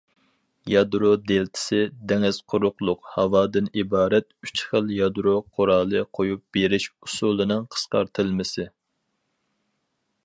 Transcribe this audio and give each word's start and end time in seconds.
«يادرو 0.75 1.09
دېلتىسى» 1.31 1.81
دېڭىز، 2.11 2.39
قۇرۇقلۇق، 2.53 3.11
ھاۋادىن 3.17 3.69
ئىبارەت 3.81 4.29
ئۈچ 4.49 4.65
خىل 4.71 4.91
يادرو 5.01 5.35
قورالى 5.59 6.03
قويۇپ 6.21 6.43
بېرىش 6.59 6.91
ئۇسۇلىنىڭ 6.95 7.71
قىسقارتىلمىسى. 7.77 8.71